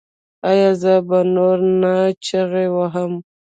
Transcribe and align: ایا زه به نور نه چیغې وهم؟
ایا 0.49 0.71
زه 0.81 0.93
به 1.07 1.19
نور 1.35 1.57
نه 1.81 1.93
چیغې 2.25 2.67
وهم؟ 2.75 3.13